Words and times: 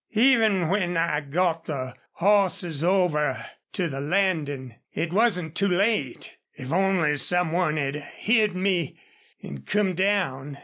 "Even 0.15 0.67
when 0.69 0.97
I 0.97 1.19
got 1.21 1.65
the 1.65 1.93
hosses 2.13 2.83
over 2.83 3.45
to 3.73 3.87
the 3.87 4.01
landin' 4.01 4.73
it 4.91 5.13
wasn't 5.13 5.53
too 5.53 5.67
late 5.67 6.39
if 6.55 6.73
only 6.73 7.15
some 7.17 7.51
one 7.51 7.77
had 7.77 7.97
heerd 8.17 8.55
me 8.55 8.99
an' 9.43 9.59
come 9.61 9.93
down. 9.93 10.57